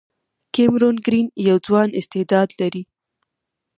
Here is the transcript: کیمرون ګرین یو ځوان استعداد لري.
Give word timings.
کیمرون 0.53 0.95
ګرین 1.05 1.27
یو 1.47 1.57
ځوان 1.65 1.89
استعداد 1.99 2.49
لري. 2.59 2.83